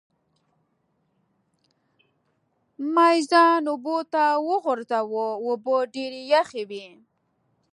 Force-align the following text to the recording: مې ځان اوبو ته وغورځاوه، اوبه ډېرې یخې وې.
مې 2.93 3.15
ځان 3.29 3.61
اوبو 3.71 3.97
ته 4.13 4.23
وغورځاوه، 4.49 5.25
اوبه 5.45 5.77
ډېرې 5.93 6.21
یخې 6.33 6.63
وې. 6.69 6.87